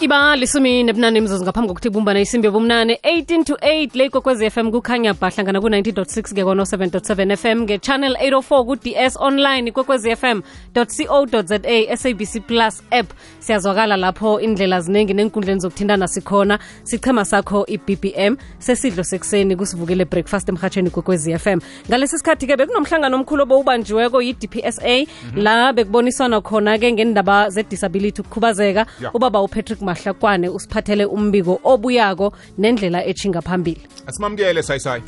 iba 0.00 0.36
lisumi 0.36 0.82
nebunane 0.82 1.18
imzuzu 1.18 1.44
ngaphambi 1.44 1.68
kokuthi 1.68 1.88
kubumbana 1.88 2.20
isimbi 2.20 2.46
yobumnane 2.46 3.00
18 3.02 3.44
to 3.44 3.54
8 3.54 3.96
le 3.96 4.04
ikokwezi 4.04 4.50
FM 4.50 4.70
kukhanya 4.70 5.14
ba 5.14 5.30
hlangana 5.30 5.60
ku-90.6 5.60 6.34
ke 6.34 6.44
kono-7.7 6.44 7.36
FM 7.36 7.62
nge-channel 7.62 8.12
804 8.12 8.64
ku-ds 8.64 9.16
online 9.16 9.68
ikwekwezi 9.70 10.16
fm 10.16 10.42
co 10.74 11.42
za 11.42 11.58
sabc 11.96 12.40
plus 12.46 12.82
app. 12.90 13.12
Siyazwakala 13.38 13.96
lapho 13.96 14.40
indlela 14.40 14.80
ziningi 14.80 15.14
nenkundleni 15.14 15.60
zokuthintana 15.60 16.08
sikhona. 16.08 16.58
Sichema 16.82 17.24
sakho 17.24 17.64
i-bbm 17.66 18.36
sesidlo 18.58 19.04
sekuseni 19.04 19.56
kusivukele 19.56 20.04
breakfast 20.04 20.48
emhatsheni 20.48 20.90
kwekwezi 20.90 21.38
fm 21.38 21.60
ngalesi 21.88 22.18
sikhathi-ke 22.18 22.56
bekunomhlangano 22.56 23.16
omkhulu 23.16 23.42
obowubanjiweko 23.42 24.22
yi-dpsa 24.22 24.82
mm 24.82 25.04
-hmm. 25.34 25.42
la 25.42 25.72
bekuboniswana 25.72 26.40
khona-ke 26.40 26.92
ngendaba 26.92 27.50
ze-disability 27.50 28.20
ukukhubazeka. 28.20 28.86
Yeah. 29.00 29.14
ubaba 29.14 29.42
upatrick 29.42 29.86
mahlakwane 29.96 30.48
usiphathele 30.48 31.04
umbiko 31.04 31.60
obuyako 31.64 32.32
nendlela 32.58 33.04
etshinga 33.04 33.42
phambili. 33.42 33.80
Asimamukele 34.06 34.62
sayisayi 34.62 35.02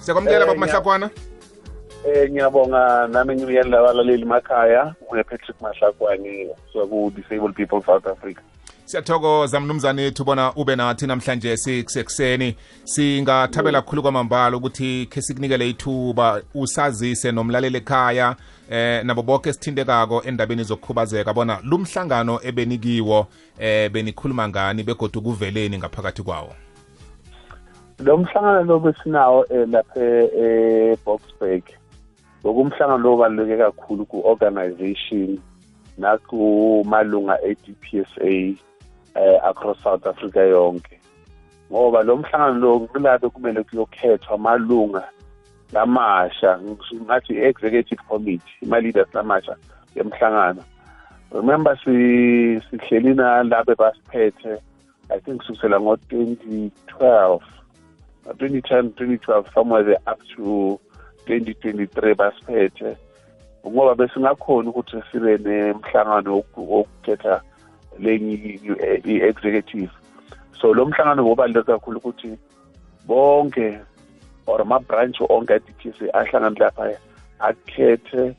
siyakwamukela 0.00 0.40
Eh, 0.40 0.46
baba 0.46 0.60
mahlakwana. 0.60 1.10
Eh 2.06 2.30
ngiyabonga 2.30 3.08
nami 3.08 3.34
ngiyela 3.36 3.78
abalaleli 3.78 4.22
emakhaya 4.22 4.94
uyaPatrick 5.10 5.60
Mahlakwani 5.60 6.48
so 6.72 6.86
ku 6.86 7.10
Disabled 7.16 7.54
People 7.56 7.80
South 7.82 8.06
Africa. 8.06 8.40
Siyathokoza 8.84 9.60
mnumzane 9.60 10.06
ethu 10.06 10.24
bona 10.24 10.52
ube 10.56 10.76
nathi 10.76 11.06
namhlanje 11.06 11.56
sikusekuseni 11.56 12.56
singathabela 12.84 13.82
kakhulu 13.82 14.02
kwamambala 14.02 14.56
ukuthi 14.56 15.06
khe 15.06 15.22
sikunikele 15.22 15.70
ithuba 15.70 16.42
usazise 16.54 17.32
nomlaleli 17.32 17.78
ekhaya 17.78 18.36
eh 18.70 19.04
nabo 19.04 19.22
bonke 19.22 19.48
esithintekako 19.48 20.22
endabeni 20.22 20.62
zokukhubazeka 20.62 21.34
bona 21.34 21.58
lumhlangano 21.62 22.40
ebenikiwo 22.42 23.26
eh 23.58 23.90
benikhuluma 23.92 24.48
ngani 24.48 24.82
begodu 24.82 25.22
kuveleni 25.22 25.78
ngaphakathi 25.78 26.22
kwawo 26.22 26.54
Lo 27.98 28.16
mhlangano 28.18 28.62
lo 28.64 28.78
besinawo 28.80 29.46
eh, 29.50 29.68
lapha 29.68 30.00
e 30.00 30.96
Boxburg. 31.06 31.62
Ngokumhlangano 32.42 32.98
lo 32.98 33.16
baluleke 33.16 33.56
kakhulu 33.56 34.04
ku 34.06 34.20
organization 34.24 35.38
naku 35.98 36.82
malunga 36.84 37.38
e 37.42 37.54
DPSA 37.54 38.58
eh 39.14 39.38
across 39.42 39.82
South 39.82 40.06
Africa 40.06 40.40
yonke. 40.40 41.00
Ngoba 41.70 42.02
lo 42.02 42.16
mhlangano 42.16 42.58
lo 42.60 42.78
kulapho 42.80 43.30
kumele 43.30 43.62
kuyokhethwa 43.62 44.34
amalunga 44.34 45.02
lamasha 45.72 46.58
ngathi 47.04 47.38
executive 47.38 48.02
committee 48.08 48.52
ima 48.62 48.80
leaders 48.80 49.14
lamasha 49.14 49.56
yemhlangano 49.96 50.62
remember 51.32 51.76
si 51.84 52.60
sihleli 52.70 53.14
nalabo 53.14 53.74
basiphethe 53.74 54.58
i 55.10 55.20
think 55.20 55.42
kusukela 55.42 55.80
ngo-2012 55.80 57.40
ngo-2010 58.26 58.82
2012 58.82 59.54
somewhere 59.54 59.84
there 59.84 60.00
up 60.06 60.20
to 60.36 60.78
2023 61.26 62.14
basiphethe 62.14 62.96
ngoba 63.66 63.94
besingakhona 63.94 64.70
ukuthi 64.70 65.02
sibe 65.12 65.38
nemhlangano 65.38 66.36
woku- 66.36 66.72
wokukhetha 66.72 67.42
lenye 67.98 68.60
i-executive. 69.04 69.90
So 70.60 70.74
lo 70.74 70.86
mhlangano 70.86 71.26
wobaluleke 71.26 71.72
kakhulu 71.72 71.98
ukuthi 71.98 72.38
bonke 73.06 73.78
or 74.46 74.60
ama-branch 74.60 75.20
onke 75.20 75.54
a-DPSA 75.54 76.12
ahlangane 76.14 76.58
lapha 76.58 76.98
akhethe 77.40 78.34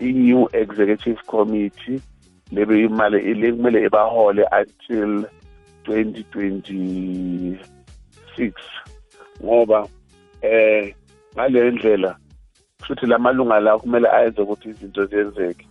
i-new 0.00 0.48
executive 0.52 1.18
committee 1.26 2.00
lebe 2.52 2.84
imali 2.84 3.34
le 3.34 3.52
kumele 3.52 3.84
ibahole 3.86 4.44
until 4.52 5.24
2026 5.84 7.58
ngoba 9.44 9.88
eh 10.42 10.94
ngale 11.34 11.70
ndlela 11.70 12.16
futhi 12.86 13.06
lamalunga 13.06 13.60
la 13.60 13.78
kumele 13.78 14.08
ayenze 14.08 14.42
ukuthi 14.42 14.68
izinto 14.68 15.06
ziyenzeke. 15.06 15.66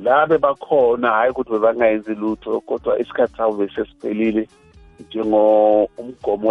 Labe 0.00 0.38
bakhona 0.38 1.10
hayi 1.10 1.30
ukuthi 1.30 1.50
bebangayenzi 1.50 2.14
lutho 2.14 2.60
kodwa 2.60 2.98
isikhathi 2.98 3.36
sabo 3.36 3.52
besesiphelile 3.52 4.48
njengo 5.00 5.84
umgomo 5.98 6.48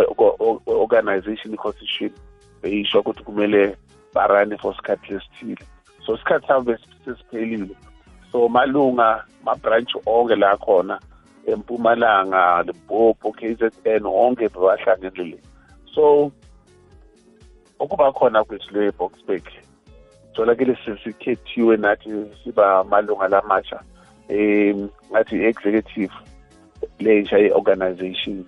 we-organization 0.68 1.54
i-constitution 1.54 2.12
beyisho 2.62 3.00
ukuthi 3.00 3.24
kumele 3.24 3.78
barane 4.14 4.58
for 4.58 4.74
isikhathi 4.74 5.14
lesithile 5.14 5.66
so 6.06 6.16
isikhathi 6.16 6.48
sabo 6.48 6.62
besesiphelile. 6.62 7.76
So 8.32 8.50
malunga 8.50 9.24
ma-branch 9.44 9.96
onke 10.06 10.36
la 10.36 10.58
khona 10.58 11.00
empumalanga 11.48 12.64
limpopo 12.64 13.32
kzn 13.32 14.06
onke 14.06 14.50
bebahlangenile 14.50 15.40
so 15.94 16.32
okuba 17.80 18.12
khona 18.12 18.44
kwethu 18.44 18.74
le 18.74 18.92
boxburg 18.92 19.46
tholakele 20.36 20.78
sesikhethiwe 20.86 21.78
nathi 21.78 22.10
siba 22.44 22.84
malunga 22.84 23.28
lamasha 23.28 23.80
um 24.30 24.90
ngathi 25.12 25.46
executive 25.46 26.14
lensha 27.00 27.38
ye-organization. 27.38 28.46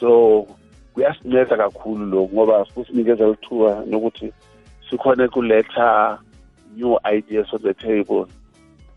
So 0.00 0.46
kuyasinceda 0.94 1.56
kakhulu 1.56 2.06
lokhu 2.06 2.34
ngoba 2.34 2.64
kusinikeza 2.64 3.26
lithuba 3.26 3.84
nokuthi 3.86 4.32
sikhone 4.90 5.28
kuletha 5.28 6.18
new 6.76 6.98
ideas 7.04 7.52
on 7.52 7.62
the 7.62 7.74
table 7.74 8.26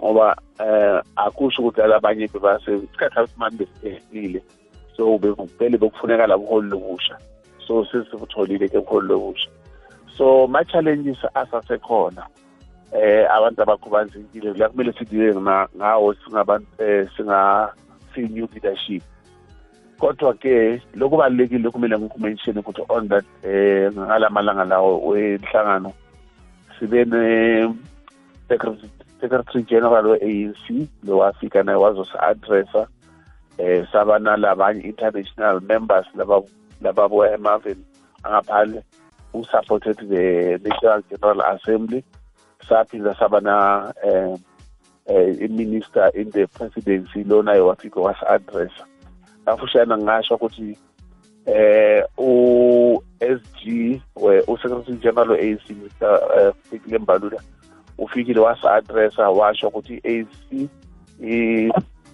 ngoba 0.02 0.38
eh 0.60 1.02
akusho 1.16 1.62
ukuthi 1.62 1.82
alabanye 1.82 2.28
bebase 2.28 2.76
isikhathi 2.76 3.20
asimani 3.20 3.58
besiphelile 3.58 4.42
so 4.98 5.18
bekuvele 5.18 5.78
bekufuneka 5.78 6.36
ubuholi 6.36 6.70
lobusha 6.70 7.18
so 7.68 7.86
sesibutholile 7.86 8.70
ke 8.70 8.78
ubuholi 8.78 9.08
lobusha 9.08 9.50
so 10.22 10.46
ma-challenges 10.48 11.18
asasekhona. 11.34 12.24
Eh 12.94 13.26
abantu 13.26 13.62
abakhubazekile 13.62 14.54
la 14.54 14.70
kumele 14.70 14.94
sidile 14.94 15.34
ngawo 15.78 16.14
singabantu 16.14 16.68
eh 16.78 17.10
singa 17.18 17.74
si-new 18.14 18.48
leadership. 18.54 19.02
Kodwa 20.00 20.34
ke 20.34 20.82
lokubalulekile 20.94 21.70
kumele 21.72 21.98
ngikumention 22.00 22.58
ukuthi 22.58 22.86
on 22.90 23.08
that 23.10 23.26
eh 23.44 23.90
ngalamalanga 23.90 24.66
lawo 24.66 25.02
wenhlangano 25.10 25.94
sibe 26.78 27.06
ne 27.06 27.74
secretary 28.48 28.90
secretary 29.22 29.64
general 29.64 30.06
we-ANC 30.06 30.88
lo 31.04 31.18
wafika 31.18 31.64
naye 31.64 31.78
wazosi-addressa 31.78 32.88
eh 33.58 33.88
saba 33.92 34.20
nalabanye 34.20 34.82
international 34.82 35.62
members 35.62 36.06
laba 36.16 36.42
lababuya 36.82 37.34
emaveni 37.34 37.86
angaphandle. 38.24 38.84
Who 39.34 39.44
supported 39.46 39.98
the 39.98 40.60
National 40.64 41.02
General 41.10 41.42
Assembly 41.56 42.04
saphinda 42.70 43.16
saba 43.20 43.40
na 43.42 43.92
eh 44.04 44.36
eh 45.08 45.48
minister 45.50 46.12
in 46.14 46.30
the 46.32 46.48
presidency 46.48 47.24
lona 47.24 47.52
wafika 47.64 48.00
wasi-addressa 48.02 48.86
kafushane 49.46 49.98
ngingasho 49.98 50.36
ukuthi 50.36 50.78
eh 51.46 52.04
u 52.18 53.02
SG 53.20 54.02
we 54.16 54.44
u 54.48 54.58
Secretary 54.58 54.98
General 54.98 55.30
we-ANC 55.32 55.70
Mr 55.70 56.54
Fikile 56.70 56.98
Mbalula 57.00 57.42
ufikile 57.98 58.40
wasi-addressa 58.40 59.30
washo 59.30 59.68
ukuthi 59.68 59.94
i-ANC 60.04 60.70
i- 61.24 61.72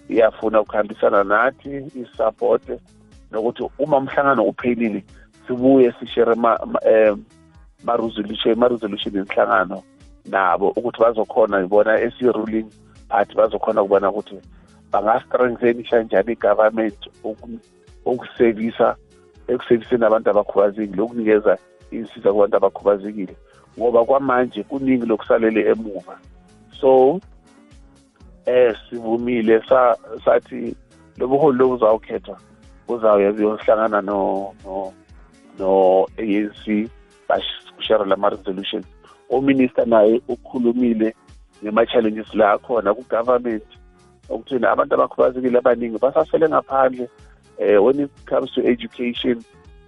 iyafuna 0.08 0.60
ukuhambisana 0.60 1.24
nathi 1.24 1.84
isupporte 1.94 2.78
nokuthi 3.30 3.70
uma 3.78 3.96
umhlangano 3.96 4.44
uphelile 4.44 5.04
sibuye 5.48 5.92
sishere 6.00 6.34
ma, 6.34 6.58
ma, 6.66 6.80
eh, 6.84 7.16
ma 7.84 7.96
resolution 7.96 8.58
ma 8.58 8.68
resolution 8.68 9.16
enhlangano 9.16 9.82
nabo 10.30 10.68
ukuthi 10.76 11.00
bazokhona 11.00 11.60
ibona 11.60 12.00
esi-ruling 12.00 12.66
party 13.08 13.34
bazokhona 13.34 13.82
ukubona 13.82 14.10
ukuthi 14.10 14.36
bangastrengthenisha 14.92 16.02
njani 16.02 16.32
i-government 16.32 17.08
uku- 17.24 17.60
ukusevisa 18.04 18.96
ekuseviseni 19.48 20.04
abantu 20.04 20.30
abakhubazekile 20.30 21.02
ukunikeza 21.02 21.58
insiza 21.90 22.32
kubantu 22.32 22.56
abakhubazekile. 22.56 23.36
Ngoba 23.78 24.04
kwamanje 24.04 24.62
kuningi 24.62 25.06
lokusalele 25.06 25.70
emuva. 25.70 26.18
So 26.80 27.20
eh 28.46 28.76
sivumile 28.90 29.62
sa 29.68 29.96
sathi 30.24 30.76
lobuholi 31.16 31.58
lobuzawukhethwa 31.58 32.38
buzawuya 32.88 33.32
buyohlangana 33.32 34.00
no 34.02 34.54
no 34.64 34.92
no 35.58 36.06
ANC 36.18 36.88
bashare 37.28 38.04
lama 38.06 38.28
resolutions 38.30 38.86
uminister 39.30 39.86
naye 39.86 40.20
ukhulumile 40.28 41.14
ngema-challenges 41.62 42.34
la 42.34 42.52
akhona 42.52 42.94
ku-government 42.94 43.64
okuthini 44.28 44.66
abantu 44.66 44.94
abakhubazekile 44.94 45.58
abaningi 45.58 45.98
basasele 45.98 46.48
ngaphandle 46.48 47.08
eh 47.58 47.82
when 47.84 48.00
it 48.00 48.10
comes 48.26 48.52
to 48.52 48.60
education 48.62 49.42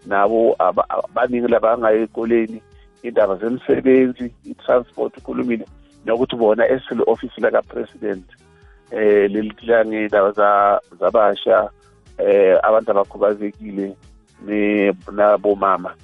nabo 0.06 0.56
aba- 0.58 0.86
abaningi 0.90 1.48
labangayi 1.48 1.98
eyikoleni 1.98 2.62
indaba 3.02 3.36
zemisebenzi 3.36 4.32
i-transport 4.44 5.16
ukhulumile 5.16 5.66
nokuthi 6.06 6.36
bona 6.36 6.68
esile 6.68 7.02
office 7.06 7.40
laka-president 7.40 8.24
eh 8.90 9.30
leli 9.30 9.52
langey'ndawo 9.62 10.32
zabasha 11.00 11.70
eh 12.18 12.58
abantu 12.62 12.90
abakhubazekile. 12.90 13.96
Nabomama 15.12 15.94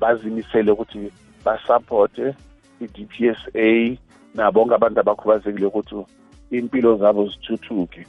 bazimisele 0.00 0.72
ukuthi 0.72 1.12
basupporte 1.44 2.34
i-DPSA 2.80 3.96
nabonke 4.34 4.74
abantu 4.74 5.00
abakhubazekile 5.00 5.66
ukuthi 5.66 6.06
impilo 6.50 6.96
zabo 6.96 7.28
zithuthuke. 7.28 8.06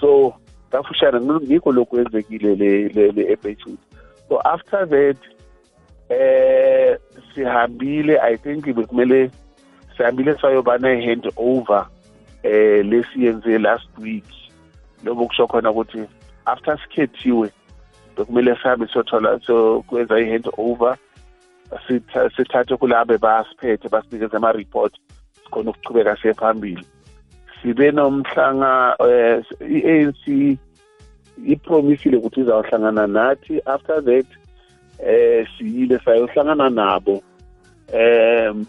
So 0.00 0.34
kafushane 0.70 1.20
ngikho 1.20 1.72
lokhu 1.72 1.90
kwenzekile 1.90 2.54
le 2.54 2.88
le 2.88 3.32
eBeirut 3.32 3.78
so 4.28 4.40
after 4.40 4.88
that 4.88 5.16
eh 6.08 6.98
sihambile 7.34 8.18
i 8.20 8.36
think 8.36 8.64
bekumele 8.64 9.30
sihambile 9.96 10.34
sayobana 10.40 10.92
i-hand 10.92 11.32
over 11.36 11.86
eh 12.42 12.84
lesiyenze 12.84 13.58
last 13.58 13.88
week. 13.98 14.24
Lobo 15.04 15.26
kusho 15.26 15.46
khona 15.46 15.70
ukuthi 15.70 16.06
after 16.46 16.78
sikhethiwe 16.78 17.50
bekumele 18.16 18.56
sihambe 18.56 18.86
siyothola 18.86 19.40
so 19.46 19.82
kwenza 19.86 20.20
i-hand 20.20 20.48
over 20.58 20.96
sithathe 22.36 22.76
kulabe 22.76 23.18
basiphethe 23.18 23.88
basinikeze 23.88 24.36
ama-report 24.36 24.94
sikhona 25.44 25.70
ukuchubeka 25.70 26.16
siye 26.16 26.34
phambili. 26.34 26.86
Sibe 27.62 27.90
nomhlanga 27.90 28.96
eh, 29.08 29.44
i-ANC 29.60 30.58
ipromisile 31.46 32.16
ukuthi 32.16 32.40
izawuhlangana 32.40 33.06
nathi. 33.06 33.60
After 33.66 34.04
that 34.04 34.26
eh 34.98 35.46
siyile 35.58 35.98
sayohlangana 36.04 36.70
nabo 36.70 37.22
um 37.92 38.66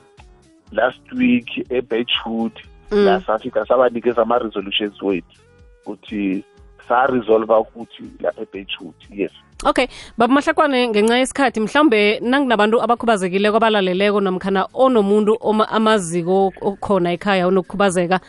last 0.72 1.12
week 1.12 1.66
eBedford 1.70 2.52
la 2.92 3.22
safika 3.22 3.66
sabanikeza 3.66 4.22
ama-resolutions 4.22 5.02
wethu 5.02 5.42
ukuthi 5.86 6.44
sa-resolve 6.88 7.54
ukuthi 7.54 8.04
lapha 8.20 8.42
eBedford 8.42 8.96
yes. 9.10 9.32
Okay 9.66 9.88
baba 10.18 10.34
mahlakwane 10.34 10.88
ngenxa 10.88 11.18
yesikhathi 11.18 11.60
mhlawumbe 11.60 12.20
nanginabantu 12.20 12.82
abakhubazekileko 12.82 13.58
abalaleleko 13.58 14.22
namkhana 14.22 14.68
onomuntu 14.74 15.38
amaziko 15.70 16.54
okhona 16.62 17.12
ekhaya 17.12 17.48
onokukhubazeka 17.48 18.20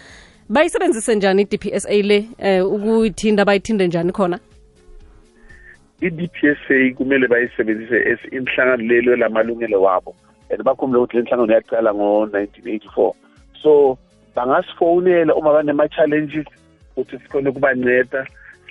bayisebenzise 0.48 1.14
njani 1.14 1.42
i-dpsa 1.42 1.90
le 2.02 2.28
eh 2.38 2.66
ukuyithinda 2.66 3.44
bayithinde 3.44 3.86
njani 3.86 4.12
khona? 4.12 4.38
I-dpsa 6.00 6.94
kumele 6.96 7.28
bayisebenzise 7.28 8.18
inhlangano 8.32 8.82
lelo 8.82 9.16
lamalungelo 9.16 9.82
wabo. 9.82 10.14
And 10.50 10.62
bakhumbule 10.62 11.02
ukuthi 11.02 11.16
le 11.16 11.22
nhlangano 11.22 11.52
yaqala 11.52 11.94
ngo-1984 11.94 13.12
so 13.62 13.98
bangasifowunela 14.36 15.34
uma 15.34 15.52
banema-challenges 15.52 16.46
ukuthi 16.96 17.18
sikhone 17.18 17.48
ukubanceda. 17.48 18.26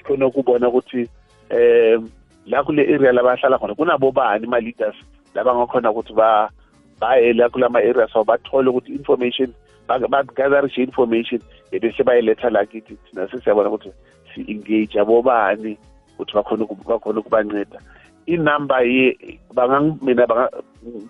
Sikhone 0.05 0.25
ukubona 0.25 0.69
ukuthi 0.69 1.09
um 1.51 2.09
la 2.45 2.63
kule 2.63 2.81
area 2.81 3.11
labahlala 3.11 3.57
khona 3.57 3.75
kunabobani 3.75 4.45
ama-leaders 4.45 4.95
labangakhona 5.33 5.91
ukuthi 5.91 6.13
baye 6.99 7.33
la 7.33 7.49
kulama 7.49 7.79
areas 7.79 8.15
abo 8.15 8.23
bathole 8.23 8.69
ukuthi 8.69 8.91
information 8.91 9.53
bagatherishe 9.87 10.83
information 10.83 11.41
ebese 11.71 12.03
bayiletha 12.03 12.49
la 12.49 12.65
kithi. 12.65 12.97
Thina 13.09 13.27
sesiyabona 13.27 13.69
ukuthi 13.69 13.91
si-engage 14.33 14.99
abobani 14.99 15.77
ukuthi 16.13 16.33
bakhona 16.33 17.19
ukubanceda. 17.19 17.79
Inumber 18.25 18.85
ye 18.85 19.39
mina 20.01 20.25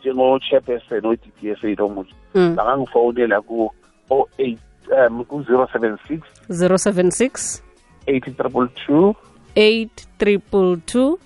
njengo-chairperson 0.03 1.05
we-d 1.05 1.31
p 1.39 1.51
s 1.51 1.63
a 1.63 1.75
nomutsho 1.75 2.15
bangangifonela 2.33 3.41
ku 3.41 3.71
o 4.09 4.27
eight 4.37 4.59
um 4.91 5.23
ku-zero 5.25 5.67
seven 5.71 5.97
six 6.07 6.21
zero 6.51 6.77
seven 6.77 7.11
six. 7.11 7.64
Eight 8.07 8.25
triple 8.37 8.67
two 8.85 9.15
eight 9.55 10.07
triple 10.17 10.77
two 10.85 11.19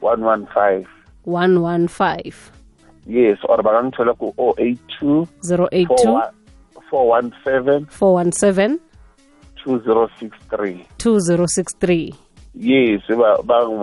115 0.00 0.86
115 1.24 2.32
yes 3.06 3.38
or 3.48 3.62
bangangithola 3.62 4.14
ku-082 4.14 5.26
082 5.42 6.20
417 6.90 7.86
417 7.90 8.78
2063 9.64 10.86
2063 10.98 12.14
yes 12.54 13.02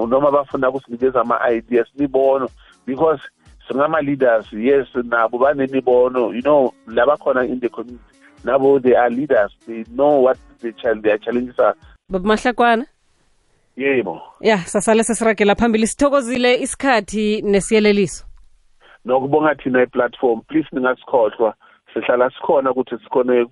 noma 0.08 0.32
bafuna 0.32 0.72
kusinikeza 0.72 1.22
ama-ideas 1.22 1.88
mibono 1.98 2.50
because 2.86 3.22
singama-leaders 3.68 4.54
yes 4.54 4.88
nabo 5.04 5.38
banemibono 5.38 6.34
you 6.34 6.42
know 6.42 6.74
labakhona 6.88 7.46
in 7.46 7.60
the 7.60 7.70
community 7.70 8.04
nabo 8.44 8.80
they 8.80 8.96
are 8.98 9.10
leaders 9.10 9.52
they 9.68 9.84
know 9.84 10.24
what 10.24 10.38
the 10.62 10.72
their 11.02 11.20
challenges 11.20 11.60
are 11.60 11.76
baba 12.10 12.28
mahlakwana? 12.28 12.86
Yebo. 13.78 14.22
Ya 14.42 14.58
sasale 14.58 15.04
sesiragela 15.04 15.56
phambili. 15.56 15.88
Sithokozile 15.88 16.56
isikhathi 16.56 17.42
nesiyeleliso. 17.42 18.26
Nokubonga 19.06 19.56
thina 19.56 19.84
iplatform 19.84 20.42
please 20.42 20.68
ningasikhohlwa. 20.72 21.54
Sihlala 21.94 22.30
sikhona 22.30 22.72
ukuthi 22.72 22.98
sikhone 23.04 23.46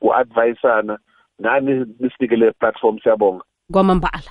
ku-advisana 0.00 0.98
nani 1.38 1.86
nisinike 2.00 2.36
le 2.36 2.52
platform 2.52 2.98
siyabonga. 2.98 3.44
Kwamambala. 3.72 4.30